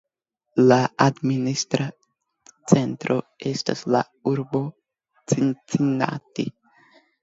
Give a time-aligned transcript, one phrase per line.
[0.69, 1.89] La administra
[2.73, 3.21] centro
[3.53, 4.67] estas la urbo
[5.39, 6.53] Cincinnati.